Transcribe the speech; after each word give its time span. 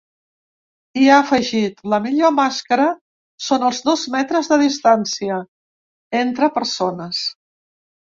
I 1.01 1.03
ha 1.09 1.17
afegit: 1.25 1.83
‘La 1.93 1.99
millor 2.05 2.33
màscara 2.39 2.89
són 3.51 3.69
els 3.69 3.85
dos 3.93 4.09
metres 4.19 4.53
de 4.55 4.61
distància’ 4.67 5.41
entre 6.27 6.55
persones. 6.61 7.27